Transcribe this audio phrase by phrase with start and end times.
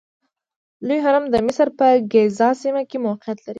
[0.87, 3.49] لوی هرم د مصر په ګیزا سیمه کې موقعیت لري.